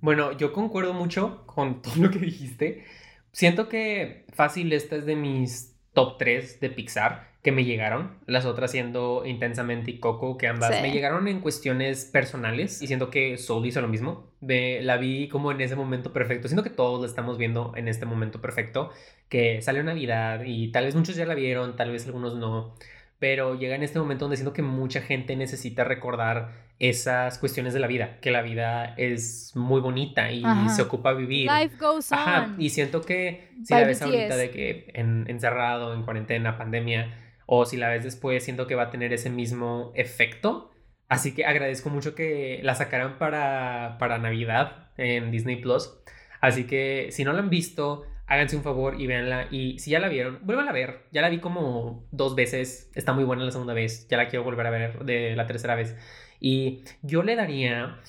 Bueno, 0.01 0.33
yo 0.33 0.53
concuerdo 0.53 0.95
mucho 0.95 1.47
con 1.47 1.81
todo 1.83 1.95
lo 1.95 2.11
que 2.11 2.19
dijiste. 2.19 2.85
Siento 3.31 3.69
que 3.69 4.27
fácil 4.33 4.73
esta 4.73 4.97
es 4.97 5.07
de 5.07 5.15
mis 5.15 5.77
top 5.93 6.19
3 6.19 6.59
de 6.59 6.71
Pixar 6.71 7.32
que 7.43 7.51
me 7.51 7.65
llegaron, 7.65 8.19
las 8.27 8.45
otras 8.45 8.71
siendo 8.71 9.25
Intensamente 9.27 9.91
y 9.91 9.99
Coco, 9.99 10.39
que 10.39 10.47
ambas 10.47 10.81
me 10.81 10.93
llegaron 10.93 11.27
en 11.27 11.41
cuestiones 11.41 12.05
personales 12.05 12.81
y 12.81 12.87
siento 12.87 13.11
que 13.11 13.37
Soul 13.37 13.67
hizo 13.67 13.81
lo 13.81 13.89
mismo. 13.89 14.31
la 14.41 14.97
vi 14.97 15.29
como 15.29 15.51
en 15.51 15.61
ese 15.61 15.75
momento 15.75 16.13
perfecto, 16.13 16.47
siento 16.47 16.63
que 16.63 16.71
todos 16.71 17.01
la 17.01 17.07
estamos 17.09 17.39
viendo 17.39 17.73
en 17.77 17.89
este 17.89 18.07
momento 18.07 18.41
perfecto, 18.41 18.91
que 19.29 19.61
sale 19.61 19.83
Navidad 19.83 20.43
y 20.45 20.71
tal 20.71 20.85
vez 20.85 20.95
muchos 20.95 21.17
ya 21.17 21.27
la 21.27 21.35
vieron, 21.35 21.75
tal 21.75 21.91
vez 21.91 22.07
algunos 22.07 22.37
no, 22.37 22.77
pero 23.19 23.59
llega 23.59 23.75
en 23.75 23.83
este 23.83 23.99
momento 23.99 24.27
donde 24.27 24.37
siento 24.37 24.53
que 24.53 24.63
mucha 24.63 25.01
gente 25.01 25.35
necesita 25.35 25.83
recordar 25.83 26.71
esas 26.79 27.39
cuestiones 27.39 27.75
de 27.75 27.81
la 27.81 27.89
vida, 27.89 28.19
que 28.21 28.31
la 28.31 28.43
vida 28.43 28.95
es 28.97 29.53
muy 29.57 29.81
bonita 29.81 30.31
y 30.31 30.45
se 30.69 30.83
ocupa 30.83 31.13
vivir. 31.13 31.51
Life 31.51 31.77
goes 31.77 32.11
on. 32.13 32.61
y 32.61 32.71
siento 32.71 33.01
que 33.01 33.51
si 33.65 33.75
la 33.75 33.85
ves 33.85 34.01
ahorita 34.01 34.37
de 34.37 34.51
que 34.51 34.91
en, 34.95 35.25
encerrado, 35.29 35.95
en 35.95 36.03
cuarentena, 36.03 36.57
pandemia, 36.57 37.22
o 37.55 37.67
si 37.67 37.77
la 37.77 37.91
ves 37.91 38.03
después, 38.03 38.43
siento 38.43 38.67
que 38.67 38.75
va 38.75 38.85
a 38.85 38.91
tener 38.91 39.13
ese 39.13 39.29
mismo 39.29 39.93
efecto. 39.95 40.71
Así 41.07 41.35
que 41.35 41.45
agradezco 41.45 41.91
mucho 41.91 42.15
que 42.15 42.61
la 42.63 42.75
sacaran 42.75 43.19
para, 43.19 43.97
para 43.99 44.17
Navidad 44.17 44.89
en 44.97 45.31
Disney 45.31 45.57
Plus. 45.57 45.93
Así 46.41 46.67
que 46.67 47.09
si 47.11 47.25
no 47.25 47.35
la 47.35 47.41
han 47.41 47.51
visto, 47.51 48.07
háganse 48.27 48.57
un 48.57 48.63
favor 48.63 48.99
y 48.99 49.07
véanla. 49.07 49.49
Y 49.51 49.79
si 49.81 49.91
ya 49.91 50.01
la 50.01 50.09
vieron, 50.09 50.39
vuelvan 50.45 50.67
a 50.67 50.73
ver. 50.73 51.03
Ya 51.13 51.21
la 51.21 51.29
vi 51.29 51.41
como 51.41 52.09
dos 52.11 52.35
veces. 52.35 52.91
Está 52.95 53.13
muy 53.13 53.25
buena 53.25 53.45
la 53.45 53.51
segunda 53.51 53.75
vez. 53.75 54.09
Ya 54.09 54.17
la 54.17 54.29
quiero 54.29 54.45
volver 54.45 54.67
a 54.67 54.71
ver 54.71 55.05
de 55.05 55.37
la 55.37 55.47
tercera 55.47 55.75
vez. 55.75 55.95
Y 56.41 56.85
yo 57.03 57.23
le 57.23 57.37
daría 57.37 58.01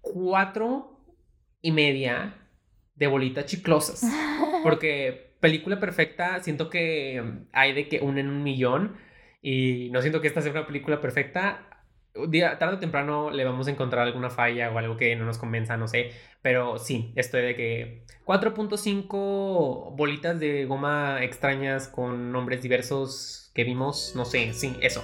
cuatro 0.00 0.98
y 1.62 1.70
media 1.70 2.34
de 2.96 3.06
bolitas 3.06 3.46
chiclosas. 3.46 4.02
Porque 4.64 5.27
película 5.40 5.80
perfecta, 5.80 6.40
siento 6.40 6.70
que 6.70 7.22
hay 7.52 7.72
de 7.72 7.88
que 7.88 8.00
un 8.00 8.18
en 8.18 8.28
un 8.28 8.42
millón. 8.42 8.96
Y 9.40 9.90
no 9.92 10.00
siento 10.02 10.20
que 10.20 10.28
esta 10.28 10.42
sea 10.42 10.52
una 10.52 10.66
película 10.66 11.00
perfecta 11.00 11.68
día, 12.26 12.58
tarde 12.58 12.76
o 12.76 12.78
temprano 12.78 13.30
le 13.30 13.44
vamos 13.44 13.68
a 13.68 13.70
encontrar 13.70 14.06
alguna 14.06 14.30
falla 14.30 14.70
o 14.70 14.78
algo 14.78 14.96
que 14.96 15.14
no 15.16 15.24
nos 15.24 15.38
convenza, 15.38 15.76
no 15.76 15.86
sé. 15.86 16.10
Pero 16.42 16.78
sí, 16.78 17.12
estoy 17.16 17.42
de 17.42 17.56
que 17.56 18.04
4.5 18.24 19.96
bolitas 19.96 20.40
de 20.40 20.64
goma 20.64 21.22
extrañas 21.22 21.88
con 21.88 22.32
nombres 22.32 22.62
diversos 22.62 23.50
que 23.54 23.64
vimos, 23.64 24.12
no 24.16 24.24
sé, 24.24 24.52
sí, 24.52 24.76
eso. 24.80 25.02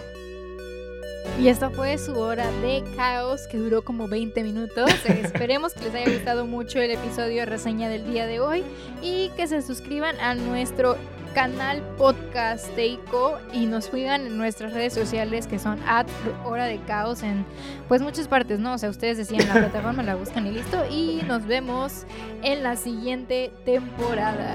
Y 1.41 1.49
esta 1.49 1.71
fue 1.71 1.99
su 1.99 2.15
hora 2.15 2.51
de 2.63 2.85
caos 2.97 3.47
que 3.49 3.59
duró 3.59 3.83
como 3.83 4.09
20 4.09 4.43
minutos. 4.43 4.91
Esperemos 5.05 5.75
que 5.75 5.85
les 5.87 5.95
haya 5.95 6.13
gustado 6.13 6.47
mucho 6.47 6.79
el 6.81 6.93
episodio 6.93 7.41
de 7.41 7.47
reseña 7.47 7.89
del 7.89 8.07
día 8.07 8.27
de 8.27 8.41
hoy 8.41 8.63
y 9.03 9.31
que 9.31 9.47
se 9.47 9.61
suscriban 9.63 10.19
a 10.21 10.35
nuestro 10.35 10.97
canal 11.35 11.83
podcasteico 11.99 13.39
y 13.53 13.67
nos 13.67 13.87
sigan 13.87 14.29
en 14.29 14.39
nuestras 14.39 14.73
redes 14.73 14.95
sociales 14.95 15.49
que 15.49 15.59
son 15.59 15.81
at 15.85 16.07
hora 16.45 16.67
de 16.67 16.79
caos 16.83 17.25
en 17.25 17.45
pues 17.89 18.01
muchas 18.01 18.29
partes, 18.29 18.61
¿no? 18.61 18.75
O 18.75 18.79
sea, 18.79 18.89
ustedes 18.89 19.19
decían 19.19 19.49
la 19.49 19.55
plataforma, 19.69 20.05
la 20.05 20.15
buscan 20.15 20.47
y 20.47 20.53
listo. 20.53 20.85
Y 20.89 21.23
nos 21.27 21.45
vemos 21.45 22.07
en 22.43 22.63
la 22.63 22.77
siguiente 22.77 23.53
temporada. 23.65 24.55